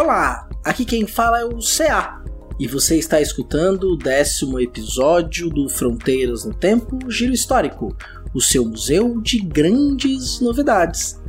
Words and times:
Olá, 0.00 0.48
aqui 0.62 0.84
quem 0.84 1.08
fala 1.08 1.40
é 1.40 1.44
o 1.44 1.58
CA 1.58 2.22
e 2.56 2.68
você 2.68 2.96
está 2.96 3.20
escutando 3.20 3.94
o 3.94 3.96
décimo 3.96 4.60
episódio 4.60 5.50
do 5.50 5.68
Fronteiras 5.68 6.44
no 6.44 6.54
Tempo 6.54 7.10
Giro 7.10 7.32
Histórico, 7.32 7.96
o 8.32 8.40
seu 8.40 8.64
museu 8.64 9.20
de 9.20 9.40
grandes 9.40 10.38
novidades. 10.38 11.20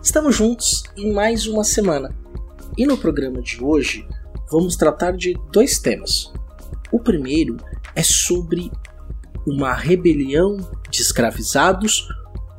Estamos 0.00 0.36
juntos 0.36 0.84
em 0.96 1.12
mais 1.12 1.48
uma 1.48 1.64
semana 1.64 2.14
e 2.78 2.86
no 2.86 2.96
programa 2.96 3.42
de 3.42 3.60
hoje 3.60 4.06
vamos 4.48 4.76
tratar 4.76 5.16
de 5.16 5.36
dois 5.50 5.80
temas. 5.80 6.32
O 6.92 7.00
primeiro 7.00 7.56
é 7.96 8.02
sobre 8.04 8.70
uma 9.44 9.74
rebelião 9.74 10.56
de 10.88 11.02
escravizados 11.02 12.06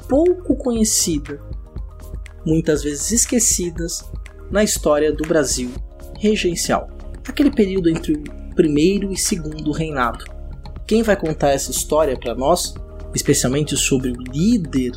pouco 0.05 0.53
conhecida, 0.57 1.39
muitas 2.45 2.83
vezes 2.83 3.09
esquecidas 3.13 4.03
na 4.53 4.63
história 4.63 5.11
do 5.11 5.27
Brasil 5.27 5.71
regencial, 6.19 6.87
aquele 7.27 7.49
período 7.49 7.89
entre 7.89 8.13
o 8.13 8.23
primeiro 8.53 9.11
e 9.11 9.17
segundo 9.17 9.71
reinado. 9.71 10.23
Quem 10.85 11.01
vai 11.01 11.15
contar 11.15 11.49
essa 11.49 11.71
história 11.71 12.15
para 12.15 12.35
nós, 12.35 12.75
especialmente 13.15 13.75
sobre 13.75 14.11
o 14.11 14.21
líder 14.31 14.91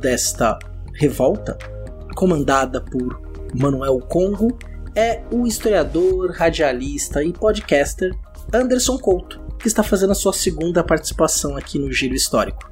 desta 0.00 0.58
revolta, 0.94 1.58
comandada 2.16 2.80
por 2.80 3.20
Manuel 3.54 4.00
Congo, 4.00 4.56
é 4.94 5.22
o 5.30 5.46
historiador, 5.46 6.30
radialista 6.30 7.22
e 7.22 7.30
podcaster 7.30 8.10
Anderson 8.50 8.96
Couto, 8.96 9.38
que 9.58 9.68
está 9.68 9.82
fazendo 9.82 10.12
a 10.12 10.14
sua 10.14 10.32
segunda 10.32 10.82
participação 10.82 11.58
aqui 11.58 11.78
no 11.78 11.92
Giro 11.92 12.14
Histórico. 12.14 12.70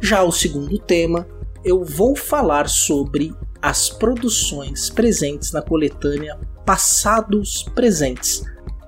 Já 0.00 0.22
o 0.22 0.32
segundo 0.32 0.78
tema, 0.78 1.28
eu 1.62 1.84
vou 1.84 2.16
falar 2.16 2.66
sobre 2.66 3.34
as 3.64 3.88
produções 3.88 4.90
presentes 4.90 5.50
na 5.50 5.62
coletânea 5.62 6.38
Passados 6.66 7.62
Presentes, 7.74 8.42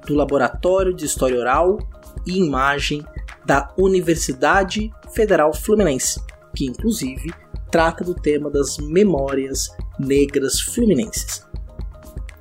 do 0.07 0.15
Laboratório 0.15 0.93
de 0.93 1.07
História 1.07 1.41
Oral 1.41 1.79
e 2.27 2.37
Imagem 2.37 3.03
da 3.47 3.73
Universidade 3.79 4.91
Federal 5.15 5.55
Fluminense, 5.55 6.21
que 6.55 6.67
inclusive 6.67 7.33
trata 7.71 8.05
do 8.05 8.15
tema 8.15 8.51
das 8.51 8.77
memórias 8.77 9.71
negras 9.99 10.61
fluminenses. 10.61 11.43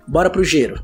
Bora 0.05 0.29
pro 0.29 0.43
giro! 0.43 0.83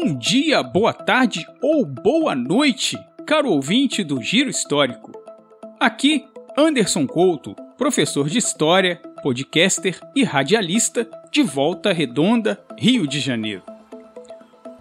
Bom 0.00 0.14
dia, 0.14 0.62
boa 0.62 0.92
tarde 0.92 1.44
ou 1.60 1.84
boa 1.84 2.32
noite, 2.32 2.96
caro 3.26 3.50
ouvinte 3.50 4.04
do 4.04 4.22
Giro 4.22 4.48
Histórico. 4.48 5.10
Aqui, 5.80 6.24
Anderson 6.56 7.04
Couto, 7.04 7.56
professor 7.76 8.28
de 8.28 8.38
História, 8.38 9.02
podcaster 9.24 9.98
e 10.14 10.22
radialista, 10.22 11.10
de 11.32 11.42
Volta 11.42 11.92
Redonda, 11.92 12.64
Rio 12.78 13.08
de 13.08 13.18
Janeiro. 13.18 13.64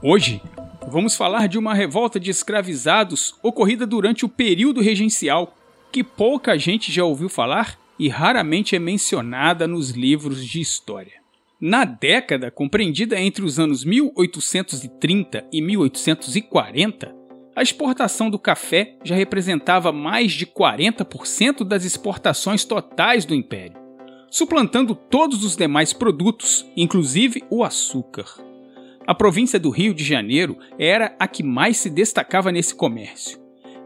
Hoje, 0.03 0.39
vamos 0.87 1.15
falar 1.15 1.47
de 1.47 1.57
uma 1.57 1.73
revolta 1.73 2.19
de 2.19 2.29
escravizados 2.29 3.33
ocorrida 3.41 3.87
durante 3.87 4.23
o 4.23 4.29
período 4.29 4.81
regencial, 4.81 5.51
que 5.91 6.03
pouca 6.03 6.59
gente 6.59 6.91
já 6.91 7.03
ouviu 7.03 7.27
falar 7.27 7.75
e 7.97 8.07
raramente 8.07 8.75
é 8.75 8.79
mencionada 8.79 9.67
nos 9.67 9.89
livros 9.89 10.45
de 10.45 10.61
história. 10.61 11.16
Na 11.59 11.85
década 11.85 12.51
compreendida 12.51 13.19
entre 13.19 13.43
os 13.43 13.57
anos 13.57 13.83
1830 13.83 15.43
e 15.51 15.59
1840, 15.59 17.15
a 17.55 17.63
exportação 17.63 18.29
do 18.29 18.37
café 18.37 18.95
já 19.03 19.15
representava 19.15 19.91
mais 19.91 20.33
de 20.33 20.45
40% 20.45 21.63
das 21.63 21.83
exportações 21.83 22.63
totais 22.63 23.25
do 23.25 23.33
império, 23.33 23.75
suplantando 24.29 24.93
todos 24.93 25.43
os 25.43 25.55
demais 25.55 25.93
produtos, 25.93 26.63
inclusive 26.77 27.43
o 27.49 27.63
açúcar. 27.63 28.27
A 29.07 29.15
província 29.15 29.59
do 29.59 29.71
Rio 29.71 29.95
de 29.95 30.03
Janeiro 30.03 30.59
era 30.77 31.15
a 31.19 31.27
que 31.27 31.41
mais 31.41 31.77
se 31.77 31.89
destacava 31.89 32.51
nesse 32.51 32.75
comércio. 32.75 33.39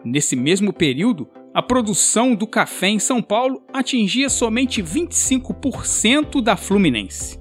Nesse 0.03 0.35
mesmo 0.35 0.73
período, 0.73 1.25
a 1.53 1.61
produção 1.61 2.35
do 2.35 2.45
café 2.45 2.89
em 2.89 2.99
São 2.99 3.21
Paulo 3.21 3.63
atingia 3.71 4.27
somente 4.27 4.83
25% 4.83 6.41
da 6.41 6.57
Fluminense. 6.57 7.40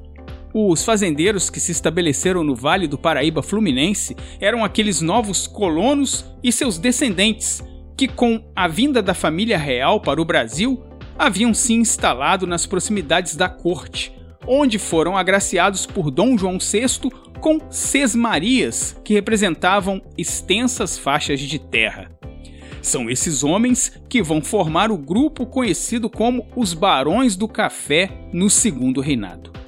Os 0.52 0.84
fazendeiros 0.84 1.48
que 1.48 1.60
se 1.60 1.70
estabeleceram 1.70 2.42
no 2.42 2.56
Vale 2.56 2.88
do 2.88 2.98
Paraíba 2.98 3.40
Fluminense 3.40 4.16
eram 4.40 4.64
aqueles 4.64 5.00
novos 5.00 5.46
colonos 5.46 6.24
e 6.42 6.50
seus 6.50 6.76
descendentes, 6.76 7.62
que, 7.96 8.08
com 8.08 8.42
a 8.56 8.66
vinda 8.66 9.00
da 9.00 9.14
família 9.14 9.56
real 9.56 10.00
para 10.00 10.20
o 10.20 10.24
Brasil, 10.24 10.82
haviam 11.16 11.54
se 11.54 11.74
instalado 11.74 12.46
nas 12.48 12.66
proximidades 12.66 13.36
da 13.36 13.48
corte, 13.48 14.12
onde 14.44 14.78
foram 14.78 15.16
agraciados 15.16 15.86
por 15.86 16.10
Dom 16.10 16.36
João 16.36 16.58
VI 16.58 17.10
com 17.40 17.60
sesmarias 17.70 18.96
que 19.04 19.14
representavam 19.14 20.02
extensas 20.18 20.98
faixas 20.98 21.40
de 21.40 21.58
terra. 21.58 22.10
São 22.82 23.08
esses 23.08 23.44
homens 23.44 23.92
que 24.08 24.22
vão 24.22 24.42
formar 24.42 24.90
o 24.90 24.98
grupo 24.98 25.46
conhecido 25.46 26.10
como 26.10 26.48
os 26.56 26.74
Barões 26.74 27.36
do 27.36 27.46
Café 27.46 28.10
no 28.32 28.50
Segundo 28.50 29.00
Reinado. 29.00 29.59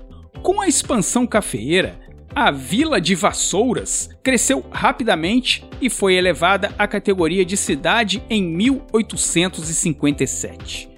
Com 0.42 0.60
a 0.60 0.66
expansão 0.66 1.24
cafeeira, 1.24 2.00
a 2.34 2.50
Vila 2.50 3.00
de 3.00 3.14
Vassouras 3.14 4.10
cresceu 4.24 4.64
rapidamente 4.72 5.64
e 5.80 5.88
foi 5.88 6.14
elevada 6.14 6.74
à 6.76 6.88
categoria 6.88 7.44
de 7.44 7.56
cidade 7.56 8.20
em 8.28 8.42
1857. 8.42 10.90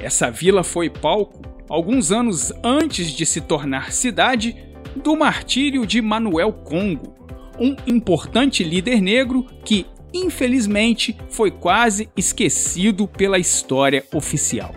Essa 0.00 0.32
vila 0.32 0.64
foi 0.64 0.90
palco, 0.90 1.42
alguns 1.68 2.10
anos 2.10 2.52
antes 2.64 3.12
de 3.12 3.24
se 3.24 3.40
tornar 3.40 3.92
cidade, 3.92 4.56
do 4.96 5.14
martírio 5.14 5.86
de 5.86 6.02
Manuel 6.02 6.52
Congo, 6.52 7.14
um 7.60 7.76
importante 7.86 8.64
líder 8.64 9.00
negro 9.00 9.46
que, 9.64 9.86
infelizmente, 10.12 11.16
foi 11.30 11.52
quase 11.52 12.08
esquecido 12.16 13.06
pela 13.06 13.38
história 13.38 14.04
oficial. 14.12 14.74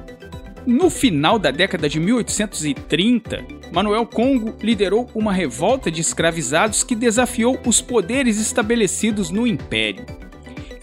No 0.65 0.89
final 0.89 1.37
da 1.37 1.51
década 1.51 1.89
de 1.89 1.99
1830, 1.99 3.45
Manuel 3.71 4.05
Congo 4.05 4.55
liderou 4.61 5.09
uma 5.13 5.33
revolta 5.33 5.91
de 5.91 6.01
escravizados 6.01 6.83
que 6.83 6.95
desafiou 6.95 7.59
os 7.65 7.81
poderes 7.81 8.39
estabelecidos 8.39 9.29
no 9.29 9.45
império. 9.45 10.05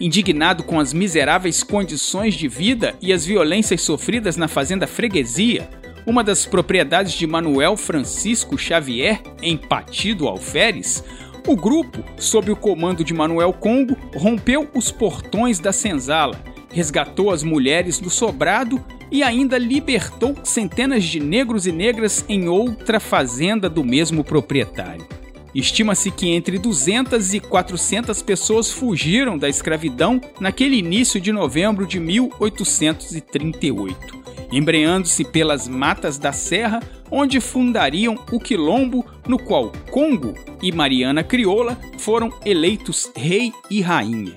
Indignado 0.01 0.63
com 0.63 0.81
as 0.81 0.93
miseráveis 0.93 1.63
condições 1.63 2.35
de 2.35 2.49
vida 2.49 2.95
e 3.01 3.13
as 3.13 3.25
violências 3.25 3.83
sofridas 3.83 4.37
na 4.37 4.49
fazenda 4.49 4.87
Freguesia, 4.87 5.69
uma 6.05 6.25
das 6.25 6.45
propriedades 6.45 7.13
de 7.13 7.27
Manuel 7.27 7.77
Francisco 7.77 8.59
Xavier, 8.59 9.21
em 9.41 9.57
Patido 9.57 10.27
Alferes, 10.27 11.05
o 11.47 11.57
grupo, 11.57 12.05
sob 12.17 12.51
o 12.51 12.57
comando 12.57 13.05
de 13.05 13.15
Manuel 13.15 13.53
Congo, 13.53 13.97
rompeu 14.15 14.69
os 14.75 14.91
portões 14.91 15.59
da 15.59 15.73
senzala, 15.73 16.41
resgatou 16.73 17.31
as 17.31 17.43
mulheres 17.43 17.99
do 17.99 18.11
sobrado 18.11 18.83
e 19.13 19.23
ainda 19.23 19.57
libertou 19.59 20.35
centenas 20.43 21.05
de 21.05 21.21
negros 21.21 21.67
e 21.67 21.73
negras 21.73 22.25
em 22.29 22.49
outra 22.49 22.99
fazenda 22.99 23.69
do 23.69 23.85
mesmo 23.85 24.25
proprietário. 24.25 25.07
Estima-se 25.55 26.11
que 26.11 26.31
entre 26.31 26.59
200 26.59 27.35
e 27.35 27.41
400 27.41 28.23
pessoas 28.23 28.73
fugiram 28.73 29.37
da 29.37 29.51
escravidão 29.51 30.19
naquele 30.41 30.77
início 30.77 31.21
de 31.21 31.31
novembro 31.31 31.87
de 31.87 32.01
1838, 32.01 34.19
embreando-se 34.51 35.25
pelas 35.25 35.69
matas 35.69 36.17
da 36.17 36.33
serra, 36.33 36.81
onde 37.11 37.39
fundariam 37.39 38.19
o 38.33 38.41
quilombo 38.41 39.05
no 39.29 39.39
qual 39.39 39.71
Congo 39.91 40.33
e 40.63 40.73
Mariana 40.73 41.23
Crioula 41.23 41.79
foram 41.99 42.33
eleitos 42.47 43.13
rei 43.15 43.53
e 43.71 43.83
rainha. 43.83 44.33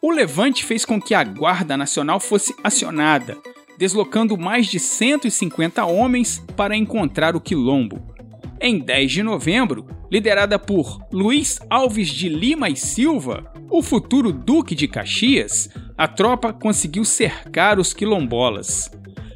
O 0.00 0.10
levante 0.10 0.64
fez 0.64 0.86
com 0.86 0.98
que 0.98 1.14
a 1.14 1.22
Guarda 1.22 1.76
Nacional 1.76 2.18
fosse 2.18 2.54
acionada, 2.64 3.36
deslocando 3.78 4.36
mais 4.36 4.66
de 4.66 4.78
150 4.78 5.84
homens 5.84 6.44
para 6.56 6.76
encontrar 6.76 7.36
o 7.36 7.40
quilombo. 7.40 8.14
Em 8.60 8.78
10 8.78 9.12
de 9.12 9.22
novembro, 9.22 9.86
liderada 10.10 10.58
por 10.58 11.00
Luiz 11.12 11.60
Alves 11.68 12.08
de 12.08 12.28
Lima 12.28 12.70
e 12.70 12.76
Silva, 12.76 13.52
o 13.70 13.82
futuro 13.82 14.32
Duque 14.32 14.74
de 14.74 14.88
Caxias, 14.88 15.68
a 15.98 16.08
tropa 16.08 16.52
conseguiu 16.52 17.04
cercar 17.04 17.78
os 17.78 17.92
quilombolas. 17.92 18.90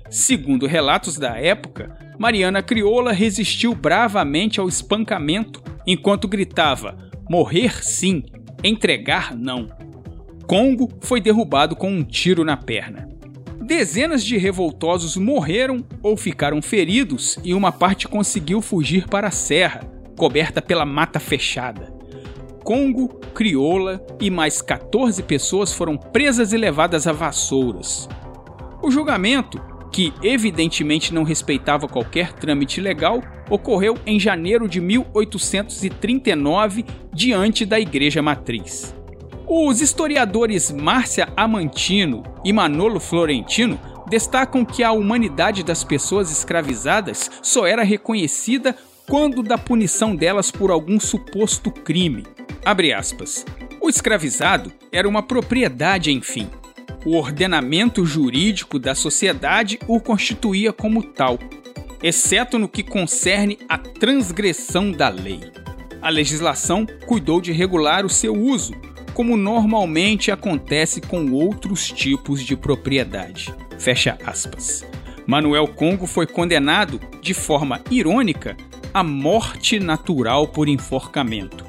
Segundo 0.08 0.66
relatos 0.66 1.16
da 1.16 1.36
época, 1.36 1.96
Mariana 2.18 2.62
Crioula 2.62 3.12
resistiu 3.12 3.74
bravamente 3.74 4.60
ao 4.60 4.68
espancamento 4.68 5.62
enquanto 5.86 6.28
gritava: 6.28 6.96
Morrer 7.28 7.84
sim, 7.84 8.24
entregar 8.62 9.36
não. 9.36 9.68
Congo 10.46 10.88
foi 11.00 11.20
derrubado 11.20 11.76
com 11.76 11.90
um 11.90 12.02
tiro 12.02 12.44
na 12.44 12.56
perna. 12.56 13.09
Dezenas 13.70 14.22
de 14.24 14.36
revoltosos 14.36 15.16
morreram 15.16 15.84
ou 16.02 16.16
ficaram 16.16 16.60
feridos 16.60 17.38
e 17.44 17.54
uma 17.54 17.70
parte 17.70 18.08
conseguiu 18.08 18.60
fugir 18.60 19.06
para 19.06 19.28
a 19.28 19.30
serra, 19.30 19.88
coberta 20.16 20.60
pela 20.60 20.84
mata 20.84 21.20
fechada. 21.20 21.94
Congo, 22.64 23.06
Crioula 23.32 24.04
e 24.20 24.28
mais 24.28 24.60
14 24.60 25.22
pessoas 25.22 25.72
foram 25.72 25.96
presas 25.96 26.52
e 26.52 26.56
levadas 26.56 27.06
a 27.06 27.12
vassouras. 27.12 28.08
O 28.82 28.90
julgamento, 28.90 29.62
que 29.92 30.12
evidentemente 30.20 31.14
não 31.14 31.22
respeitava 31.22 31.86
qualquer 31.86 32.32
trâmite 32.32 32.80
legal, 32.80 33.22
ocorreu 33.48 33.96
em 34.04 34.18
janeiro 34.18 34.66
de 34.66 34.80
1839 34.80 36.84
diante 37.14 37.64
da 37.64 37.78
Igreja 37.78 38.20
Matriz. 38.20 38.98
Os 39.52 39.80
historiadores 39.80 40.70
Márcia 40.70 41.28
Amantino 41.36 42.22
e 42.44 42.52
Manolo 42.52 43.00
Florentino 43.00 43.80
destacam 44.08 44.64
que 44.64 44.84
a 44.84 44.92
humanidade 44.92 45.64
das 45.64 45.82
pessoas 45.82 46.30
escravizadas 46.30 47.28
só 47.42 47.66
era 47.66 47.82
reconhecida 47.82 48.76
quando 49.08 49.42
da 49.42 49.58
punição 49.58 50.14
delas 50.14 50.52
por 50.52 50.70
algum 50.70 51.00
suposto 51.00 51.72
crime. 51.72 52.24
O 53.80 53.88
escravizado 53.88 54.72
era 54.92 55.08
uma 55.08 55.20
propriedade, 55.20 56.12
enfim. 56.12 56.48
O 57.04 57.16
ordenamento 57.16 58.06
jurídico 58.06 58.78
da 58.78 58.94
sociedade 58.94 59.80
o 59.88 59.98
constituía 59.98 60.72
como 60.72 61.02
tal, 61.02 61.40
exceto 62.00 62.56
no 62.56 62.68
que 62.68 62.84
concerne 62.84 63.58
à 63.68 63.76
transgressão 63.76 64.92
da 64.92 65.08
lei. 65.08 65.40
A 66.00 66.08
legislação 66.08 66.86
cuidou 67.04 67.40
de 67.40 67.50
regular 67.50 68.06
o 68.06 68.08
seu 68.08 68.32
uso, 68.32 68.72
como 69.14 69.36
normalmente 69.36 70.30
acontece 70.30 71.00
com 71.00 71.32
outros 71.32 71.90
tipos 71.90 72.42
de 72.42 72.56
propriedade. 72.56 73.54
Fecha 73.78 74.18
aspas. 74.26 74.84
Manuel 75.26 75.68
Congo 75.68 76.06
foi 76.06 76.26
condenado, 76.26 77.00
de 77.20 77.34
forma 77.34 77.80
irônica, 77.90 78.56
à 78.92 79.02
morte 79.02 79.78
natural 79.78 80.48
por 80.48 80.68
enforcamento. 80.68 81.64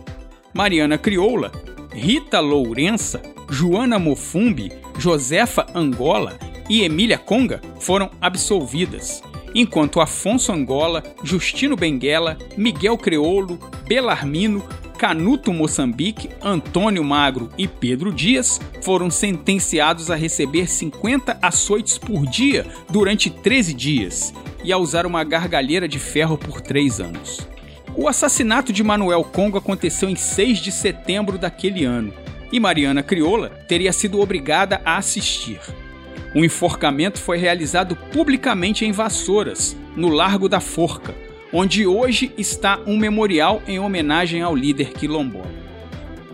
Mariana 0.53 0.97
Crioula, 0.97 1.51
Rita 1.93 2.39
Lourença, 2.39 3.21
Joana 3.49 3.99
Mofumbi, 3.99 4.71
Josefa 4.97 5.65
Angola 5.75 6.38
e 6.69 6.83
Emília 6.83 7.17
Conga 7.17 7.61
foram 7.79 8.09
absolvidas, 8.21 9.21
enquanto 9.53 10.01
Afonso 10.01 10.51
Angola, 10.51 11.03
Justino 11.23 11.75
Benguela, 11.75 12.38
Miguel 12.57 12.97
Creolo, 12.97 13.59
Belarmino, 13.88 14.63
Canuto 15.01 15.51
Moçambique, 15.51 16.30
Antônio 16.44 17.03
Magro 17.03 17.50
e 17.57 17.68
Pedro 17.68 18.13
Dias 18.13 18.62
foram 18.83 19.09
sentenciados 19.09 20.12
a 20.12 20.15
receber 20.15 20.69
50 20.69 21.39
açoites 21.42 21.98
por 21.98 22.27
dia 22.27 22.68
durante 22.88 23.27
13 23.27 23.74
dias 23.74 24.31
e 24.63 24.71
a 24.71 24.77
usar 24.77 25.07
uma 25.07 25.24
gargalheira 25.24 25.88
de 25.88 25.98
ferro 25.98 26.38
por 26.38 26.62
3 26.62 27.00
anos. 27.00 27.39
O 27.95 28.07
assassinato 28.07 28.71
de 28.71 28.83
Manuel 28.83 29.24
Congo 29.24 29.57
aconteceu 29.57 30.07
em 30.07 30.15
6 30.15 30.59
de 30.59 30.71
setembro 30.71 31.39
daquele 31.39 31.83
ano 31.83 32.13
e 32.51 32.59
Mariana 32.59 33.01
Crioula 33.01 33.50
teria 33.68 33.92
sido 33.92 34.21
obrigada 34.21 34.83
a 34.86 34.98
assistir. 34.98 35.59
O 36.36 36.45
enforcamento 36.45 37.18
foi 37.18 37.39
realizado 37.39 37.95
publicamente 37.95 38.86
em 38.86 38.92
Vassouras, 38.92 39.75
no 39.95 40.09
Largo 40.09 40.48
da 40.48 40.59
Forca, 40.59 41.15
onde 41.53 41.86
hoje 41.86 42.31
está 42.38 42.80
um 42.86 42.98
memorial 42.98 43.62
em 43.68 43.80
homenagem 43.80 44.42
ao 44.42 44.56
líder 44.56 44.94
quilombola. 44.94 45.51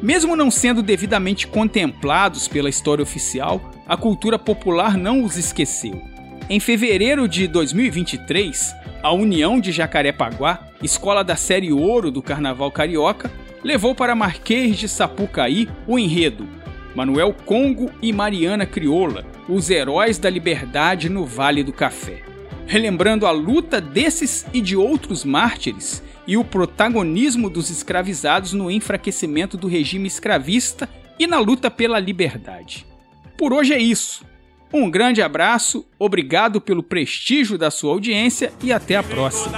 Mesmo 0.02 0.36
não 0.36 0.52
sendo 0.52 0.84
devidamente 0.84 1.48
contemplados 1.48 2.48
pela 2.48 2.70
história 2.70 3.02
oficial, 3.02 3.72
a 3.88 3.98
cultura 3.98 4.38
popular 4.38 4.96
não 4.96 5.24
os 5.24 5.38
esqueceu. 5.38 6.00
Em 6.50 6.60
fevereiro 6.60 7.28
de 7.28 7.48
2023, 7.48 8.76
a 9.02 9.12
União 9.12 9.60
de 9.60 9.72
Jacarepaguá, 9.72 10.68
escola 10.84 11.24
da 11.24 11.36
série 11.36 11.74
Ouro 11.74 12.12
do 12.12 12.22
Carnaval 12.22 12.72
Carioca, 12.72 13.32
levou 13.64 13.96
para 13.96 14.16
Marquês 14.16 14.78
de 14.78 14.88
Sapucaí 14.88 15.68
o 15.88 15.98
enredo 15.98 16.48
Manuel 16.96 17.36
Congo 17.46 17.92
e 18.02 18.14
Mariana 18.14 18.66
Crioula, 18.66 19.26
os 19.48 19.70
heróis 19.70 20.18
da 20.18 20.30
liberdade 20.30 21.10
no 21.10 21.26
Vale 21.26 21.64
do 21.64 21.74
Café 21.74 22.27
relembrando 22.68 23.26
a 23.26 23.32
luta 23.32 23.82
desses 23.82 24.46
e 24.54 24.62
de 24.62 24.76
outros 24.76 25.24
mártires 25.24 26.04
e 26.28 26.38
o 26.38 26.44
protagonismo 26.44 27.50
dos 27.50 27.70
escravizados 27.70 28.54
no 28.54 28.70
enfraquecimento 28.70 29.58
do 29.58 29.68
regime 29.68 30.08
escravista 30.08 30.88
e 31.18 31.26
na 31.26 31.40
luta 31.40 31.72
pela 31.72 32.00
liberdade. 32.00 32.86
Por 33.38 33.54
hoje 33.54 33.74
é 33.74 33.80
isso. 33.80 34.26
Um 34.72 34.92
grande 34.92 35.22
abraço, 35.22 35.86
obrigado 35.98 36.60
pelo 36.60 36.84
prestígio 36.84 37.58
da 37.58 37.72
sua 37.72 37.94
audiência 37.94 38.52
e 38.62 38.74
até 38.74 38.98
a 38.98 39.04
próxima. 39.04 39.58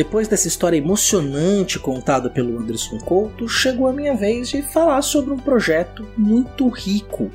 Depois 0.00 0.26
dessa 0.26 0.48
história 0.48 0.78
emocionante 0.78 1.78
contada 1.78 2.30
pelo 2.30 2.58
Anderson 2.58 2.96
Couto, 3.00 3.46
chegou 3.46 3.86
a 3.86 3.92
minha 3.92 4.14
vez 4.14 4.48
de 4.48 4.62
falar 4.62 5.02
sobre 5.02 5.30
um 5.30 5.36
projeto 5.36 6.08
muito 6.16 6.70
rico 6.70 7.30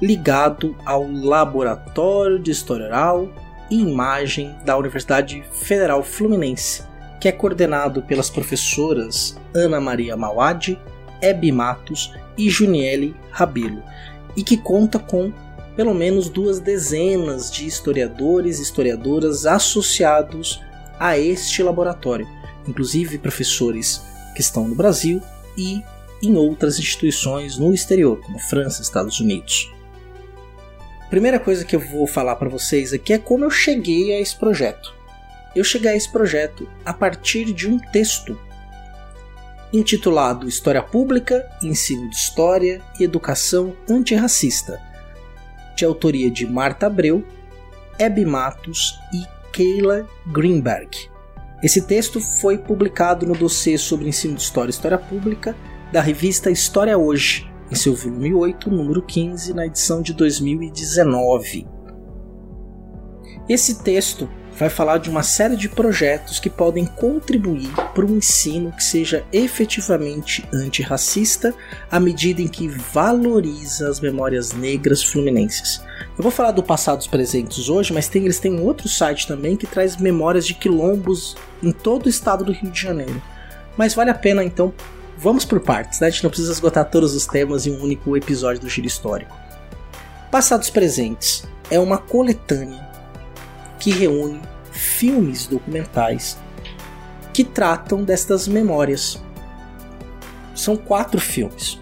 ligado 0.00 0.76
ao 0.84 1.10
Laboratório 1.10 2.38
de 2.38 2.52
História 2.52 2.86
Oral 2.86 3.28
e 3.68 3.80
Imagem 3.80 4.54
da 4.64 4.78
Universidade 4.78 5.42
Federal 5.52 6.04
Fluminense, 6.04 6.84
que 7.20 7.26
é 7.26 7.32
coordenado 7.32 8.00
pelas 8.02 8.30
professoras 8.30 9.36
Ana 9.52 9.80
Maria 9.80 10.16
Mauad, 10.16 10.80
Hebe 11.20 11.50
Matos 11.50 12.14
e 12.36 12.48
Juniele 12.48 13.12
Rabelo, 13.32 13.82
e 14.36 14.44
que 14.44 14.56
conta 14.56 15.00
com 15.00 15.32
pelo 15.74 15.94
menos 15.94 16.28
duas 16.28 16.60
dezenas 16.60 17.50
de 17.50 17.66
historiadores 17.66 18.60
e 18.60 18.62
historiadoras 18.62 19.46
associados 19.46 20.62
a 20.98 21.18
este 21.18 21.62
laboratório, 21.62 22.28
inclusive 22.66 23.18
professores 23.18 24.02
que 24.34 24.40
estão 24.40 24.66
no 24.66 24.74
Brasil 24.74 25.22
e 25.56 25.82
em 26.22 26.36
outras 26.36 26.78
instituições 26.78 27.56
no 27.56 27.72
exterior, 27.72 28.20
como 28.20 28.38
França, 28.38 28.82
Estados 28.82 29.20
Unidos. 29.20 29.72
Primeira 31.10 31.38
coisa 31.38 31.64
que 31.64 31.74
eu 31.74 31.80
vou 31.80 32.06
falar 32.06 32.36
para 32.36 32.48
vocês 32.48 32.92
aqui 32.92 33.12
é 33.12 33.18
como 33.18 33.44
eu 33.44 33.50
cheguei 33.50 34.14
a 34.14 34.20
esse 34.20 34.36
projeto. 34.36 34.94
Eu 35.56 35.64
cheguei 35.64 35.90
a 35.92 35.96
esse 35.96 36.10
projeto 36.10 36.68
a 36.84 36.92
partir 36.92 37.52
de 37.52 37.68
um 37.68 37.78
texto 37.78 38.38
intitulado 39.72 40.48
História 40.48 40.82
Pública, 40.82 41.48
Ensino 41.62 42.08
de 42.10 42.16
História 42.16 42.82
e 42.98 43.04
Educação 43.04 43.74
Antirracista, 43.88 44.80
de 45.76 45.84
autoria 45.84 46.30
de 46.30 46.46
Marta 46.46 46.86
Abreu, 46.86 47.24
Hebe 47.98 48.24
Matos 48.24 48.98
e 49.12 49.24
Keila 49.58 50.06
Greenberg. 50.24 51.10
Esse 51.64 51.82
texto 51.82 52.20
foi 52.20 52.56
publicado 52.56 53.26
no 53.26 53.34
dossiê 53.34 53.76
sobre 53.76 54.08
ensino 54.08 54.36
de 54.36 54.42
História 54.42 54.68
e 54.68 54.70
História 54.70 54.96
Pública 54.96 55.56
da 55.92 56.00
revista 56.00 56.48
História 56.48 56.96
Hoje, 56.96 57.50
em 57.68 57.74
seu 57.74 57.92
volume 57.92 58.32
8, 58.32 58.70
número 58.70 59.02
15, 59.02 59.52
na 59.52 59.66
edição 59.66 60.00
de 60.00 60.14
2019. 60.14 61.66
Esse 63.48 63.82
texto 63.82 64.30
vai 64.58 64.68
falar 64.68 64.98
de 64.98 65.08
uma 65.08 65.22
série 65.22 65.56
de 65.56 65.68
projetos 65.68 66.40
que 66.40 66.50
podem 66.50 66.84
contribuir 66.84 67.70
para 67.94 68.04
um 68.04 68.16
ensino 68.16 68.72
que 68.72 68.82
seja 68.82 69.24
efetivamente 69.32 70.44
antirracista 70.52 71.54
à 71.90 72.00
medida 72.00 72.42
em 72.42 72.48
que 72.48 72.66
valoriza 72.66 73.88
as 73.88 74.00
memórias 74.00 74.52
negras 74.52 75.02
fluminenses. 75.02 75.80
Eu 76.16 76.22
vou 76.22 76.32
falar 76.32 76.50
do 76.50 76.62
passados 76.62 77.06
presentes 77.06 77.68
hoje, 77.68 77.92
mas 77.92 78.08
tem, 78.08 78.24
eles 78.24 78.40
têm 78.40 78.60
outro 78.60 78.88
site 78.88 79.28
também 79.28 79.56
que 79.56 79.66
traz 79.66 79.96
memórias 79.96 80.44
de 80.44 80.54
quilombos 80.54 81.36
em 81.62 81.70
todo 81.70 82.06
o 82.06 82.08
estado 82.08 82.44
do 82.44 82.52
Rio 82.52 82.70
de 82.70 82.80
Janeiro. 82.80 83.22
Mas 83.76 83.94
vale 83.94 84.10
a 84.10 84.14
pena 84.14 84.42
então, 84.42 84.74
vamos 85.16 85.44
por 85.44 85.60
partes, 85.60 86.00
né? 86.00 86.08
a 86.08 86.10
gente 86.10 86.24
não 86.24 86.30
precisa 86.30 86.50
esgotar 86.50 86.90
todos 86.90 87.14
os 87.14 87.26
temas 87.26 87.64
em 87.64 87.70
um 87.70 87.82
único 87.82 88.16
episódio 88.16 88.60
do 88.60 88.68
Giro 88.68 88.88
Histórico. 88.88 89.36
Passados 90.32 90.68
Presentes 90.68 91.44
é 91.70 91.78
uma 91.78 91.98
coletânea 91.98 92.87
que 93.78 93.90
reúne 93.90 94.40
filmes 94.72 95.46
documentais 95.46 96.38
que 97.38 97.44
tratam 97.44 98.02
destas 98.02 98.48
memórias. 98.48 99.22
São 100.56 100.76
quatro 100.76 101.20
filmes. 101.20 101.80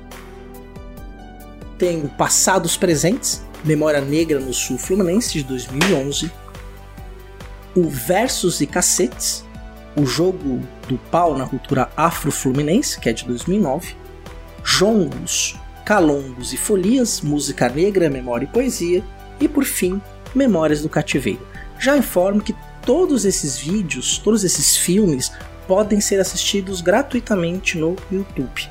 Tem 1.78 2.02
o 2.02 2.10
Passados 2.10 2.76
Presentes, 2.76 3.42
Memória 3.64 4.02
Negra 4.02 4.38
no 4.38 4.52
Sul 4.52 4.76
Fluminense, 4.76 5.32
de 5.32 5.44
2011. 5.44 6.30
O 7.74 7.88
Versos 7.88 8.60
e 8.60 8.66
Cacetes, 8.66 9.46
o 9.96 10.04
jogo 10.04 10.60
do 10.88 10.98
pau 11.10 11.36
na 11.38 11.46
cultura 11.46 11.90
afro-fluminense, 11.96 13.00
que 13.00 13.08
é 13.08 13.14
de 13.14 13.24
2009. 13.24 13.94
Jongos, 14.62 15.58
Calongos 15.86 16.52
e 16.52 16.58
Folias, 16.58 17.22
Música 17.22 17.66
Negra, 17.68 18.10
Memória 18.10 18.44
e 18.44 18.48
Poesia. 18.48 19.02
E 19.40 19.48
por 19.48 19.64
fim, 19.64 20.02
Memórias 20.34 20.82
do 20.82 20.88
Cativeiro. 20.90 21.55
Já 21.78 21.96
informo 21.96 22.40
que 22.40 22.54
todos 22.84 23.24
esses 23.24 23.58
vídeos, 23.58 24.18
todos 24.18 24.44
esses 24.44 24.76
filmes 24.76 25.32
podem 25.66 26.00
ser 26.00 26.20
assistidos 26.20 26.80
gratuitamente 26.80 27.76
no 27.76 27.96
YouTube. 28.10 28.68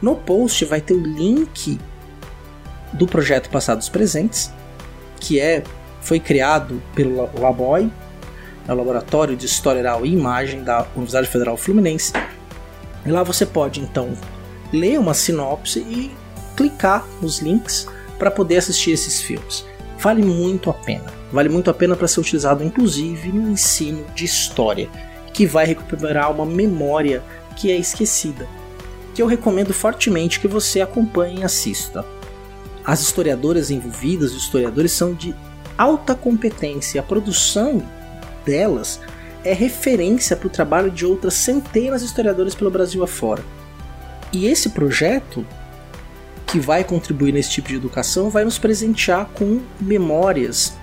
No 0.00 0.16
post 0.16 0.64
vai 0.64 0.80
ter 0.80 0.94
o 0.94 1.00
link 1.00 1.78
do 2.92 3.06
projeto 3.06 3.50
Passados 3.50 3.88
Presentes, 3.88 4.50
que 5.20 5.38
é 5.38 5.62
foi 6.00 6.18
criado 6.18 6.82
pelo 6.94 7.28
Laboy, 7.38 7.90
é 8.66 8.72
o 8.72 8.76
Laboratório 8.76 9.36
de 9.36 9.46
História 9.46 9.80
Oral 9.80 10.06
e 10.06 10.12
Imagem 10.12 10.62
da 10.62 10.86
Universidade 10.94 11.28
Federal 11.28 11.56
Fluminense. 11.56 12.12
E 13.04 13.10
lá 13.10 13.22
você 13.22 13.44
pode 13.44 13.80
então 13.80 14.12
ler 14.72 14.98
uma 14.98 15.14
sinopse 15.14 15.80
e 15.80 16.14
clicar 16.56 17.06
nos 17.20 17.40
links 17.40 17.86
para 18.18 18.30
poder 18.30 18.58
assistir 18.58 18.92
esses 18.92 19.20
filmes. 19.20 19.64
Vale 19.98 20.22
muito 20.22 20.70
a 20.70 20.74
pena. 20.74 21.12
Vale 21.32 21.48
muito 21.48 21.70
a 21.70 21.74
pena 21.74 21.96
para 21.96 22.08
ser 22.08 22.20
utilizado 22.20 22.64
inclusive 22.64 23.32
no 23.32 23.50
ensino 23.50 24.04
de 24.14 24.24
história, 24.24 24.88
que 25.32 25.44
vai 25.44 25.66
recuperar 25.66 26.30
uma 26.30 26.46
memória 26.46 27.22
que 27.56 27.70
é 27.70 27.76
esquecida. 27.76 28.48
Que 29.14 29.20
eu 29.20 29.26
recomendo 29.26 29.74
fortemente 29.74 30.38
que 30.38 30.46
você 30.46 30.80
acompanhe 30.80 31.40
e 31.40 31.44
assista. 31.44 32.04
As 32.84 33.00
historiadoras 33.00 33.70
envolvidas, 33.70 34.32
os 34.32 34.44
historiadores 34.44 34.92
são 34.92 35.12
de 35.12 35.34
alta 35.76 36.14
competência. 36.14 37.00
A 37.00 37.04
produção 37.04 37.82
delas 38.44 39.00
é 39.44 39.52
referência 39.52 40.36
para 40.36 40.46
o 40.46 40.50
trabalho 40.50 40.90
de 40.90 41.04
outras 41.04 41.34
centenas 41.34 42.00
de 42.00 42.06
historiadores 42.06 42.54
pelo 42.54 42.70
Brasil 42.70 43.02
afora. 43.02 43.42
E 44.32 44.46
esse 44.46 44.70
projeto 44.70 45.44
que 46.48 46.58
vai 46.58 46.82
contribuir 46.82 47.32
nesse 47.32 47.50
tipo 47.50 47.68
de 47.68 47.76
educação 47.76 48.30
vai 48.30 48.42
nos 48.42 48.58
presentear 48.58 49.26
com 49.34 49.60
memórias 49.78 50.76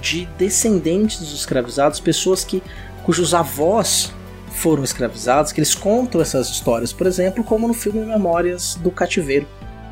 de 0.00 0.26
descendentes 0.38 1.18
dos 1.18 1.32
escravizados, 1.32 1.98
pessoas 1.98 2.44
que 2.44 2.62
cujos 3.02 3.32
avós 3.32 4.12
foram 4.50 4.84
escravizados, 4.84 5.52
que 5.52 5.60
eles 5.60 5.74
contam 5.74 6.20
essas 6.20 6.48
histórias, 6.48 6.92
por 6.92 7.06
exemplo, 7.06 7.42
como 7.42 7.66
no 7.66 7.74
filme 7.74 8.04
Memórias 8.04 8.74
do 8.76 8.90
Cativeiro, 8.90 9.46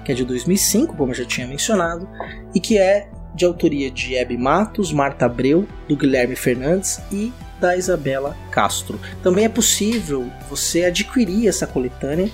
que 0.04 0.12
é 0.12 0.14
de 0.14 0.24
2005, 0.24 0.94
como 0.94 1.12
eu 1.12 1.16
já 1.16 1.24
tinha 1.24 1.46
mencionado, 1.46 2.06
e 2.54 2.60
que 2.60 2.76
é 2.76 3.08
de 3.34 3.44
autoria 3.44 3.90
de 3.90 4.14
Hebe 4.14 4.36
Matos, 4.36 4.92
Marta 4.92 5.26
Abreu, 5.26 5.66
do 5.88 5.96
Guilherme 5.96 6.36
Fernandes 6.36 7.00
e 7.10 7.32
da 7.60 7.76
Isabela 7.76 8.36
Castro. 8.50 9.00
Também 9.22 9.44
é 9.44 9.48
possível 9.48 10.30
você 10.48 10.84
adquirir 10.84 11.48
essa 11.48 11.66
coletânea 11.66 12.30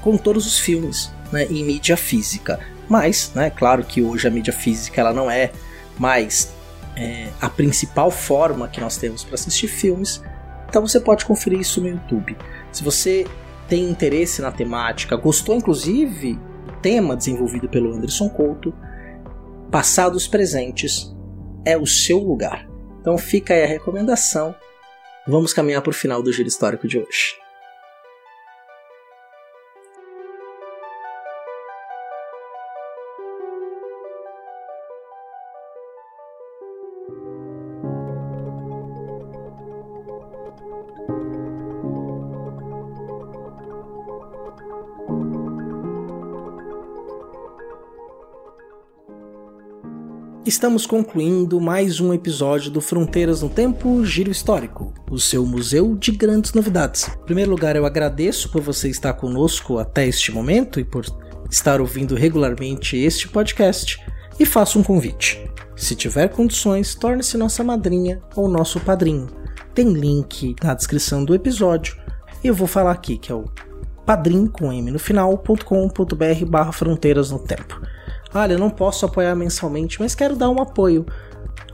com 0.00 0.16
todos 0.16 0.46
os 0.46 0.58
filmes 0.58 1.10
né, 1.32 1.46
em 1.46 1.64
mídia 1.64 1.96
física. 1.96 2.60
Mas, 2.88 3.32
né, 3.34 3.50
claro 3.50 3.84
que 3.84 4.02
hoje 4.02 4.26
a 4.26 4.30
mídia 4.30 4.52
física 4.52 5.00
ela 5.00 5.12
não 5.12 5.30
é 5.30 5.52
mais 5.98 6.52
é, 6.96 7.28
a 7.40 7.48
principal 7.48 8.10
forma 8.10 8.68
que 8.68 8.80
nós 8.80 8.96
temos 8.96 9.22
para 9.22 9.34
assistir 9.34 9.68
filmes, 9.68 10.22
então 10.68 10.86
você 10.86 11.00
pode 11.00 11.24
conferir 11.24 11.60
isso 11.60 11.80
no 11.80 11.88
YouTube. 11.88 12.36
Se 12.72 12.82
você 12.82 13.26
tem 13.68 13.88
interesse 13.88 14.42
na 14.42 14.50
temática, 14.52 15.16
gostou 15.16 15.54
inclusive 15.54 16.34
do 16.66 16.72
tema 16.80 17.16
desenvolvido 17.16 17.68
pelo 17.68 17.92
Anderson 17.92 18.28
Couto, 18.28 18.74
Passados 19.70 20.26
Presentes 20.26 21.14
é 21.64 21.76
o 21.76 21.86
seu 21.86 22.18
lugar. 22.18 22.68
Então 23.00 23.16
fica 23.16 23.54
aí 23.54 23.64
a 23.64 23.66
recomendação. 23.66 24.54
Vamos 25.26 25.52
caminhar 25.52 25.82
para 25.82 25.90
o 25.90 25.94
final 25.94 26.22
do 26.22 26.32
giro 26.32 26.48
histórico 26.48 26.88
de 26.88 26.98
hoje. 26.98 27.39
Estamos 50.50 50.84
concluindo 50.84 51.60
mais 51.60 52.00
um 52.00 52.12
episódio 52.12 52.72
do 52.72 52.80
Fronteiras 52.80 53.40
no 53.40 53.48
Tempo 53.48 54.04
Giro 54.04 54.32
Histórico, 54.32 54.92
o 55.08 55.16
seu 55.16 55.46
museu 55.46 55.94
de 55.94 56.10
grandes 56.10 56.52
novidades. 56.54 57.06
Em 57.06 57.24
primeiro 57.24 57.52
lugar, 57.52 57.76
eu 57.76 57.86
agradeço 57.86 58.50
por 58.50 58.60
você 58.60 58.88
estar 58.88 59.12
conosco 59.12 59.78
até 59.78 60.08
este 60.08 60.32
momento 60.32 60.80
e 60.80 60.84
por 60.84 61.06
estar 61.48 61.80
ouvindo 61.80 62.16
regularmente 62.16 62.96
este 62.96 63.28
podcast 63.28 64.04
e 64.40 64.44
faço 64.44 64.80
um 64.80 64.82
convite. 64.82 65.40
Se 65.76 65.94
tiver 65.94 66.26
condições, 66.30 66.96
torne-se 66.96 67.38
nossa 67.38 67.62
madrinha 67.62 68.20
ou 68.34 68.48
nosso 68.48 68.80
padrinho. 68.80 69.28
Tem 69.72 69.92
link 69.92 70.56
na 70.64 70.74
descrição 70.74 71.24
do 71.24 71.32
episódio 71.32 71.96
e 72.42 72.48
eu 72.48 72.54
vou 72.54 72.66
falar 72.66 72.90
aqui 72.90 73.18
que 73.18 73.30
é 73.30 73.34
o 73.36 73.44
padrim 74.04 74.48
com 74.48 74.72
m 74.72 74.90
no 74.90 74.98
final.com.br 74.98 76.44
barra 76.48 76.72
fronteiras 76.72 77.30
no 77.30 77.38
tempo. 77.38 77.80
Olha, 78.32 78.54
eu 78.54 78.58
não 78.58 78.70
posso 78.70 79.04
apoiar 79.04 79.34
mensalmente, 79.34 80.00
mas 80.00 80.14
quero 80.14 80.36
dar 80.36 80.48
um 80.48 80.60
apoio. 80.60 81.04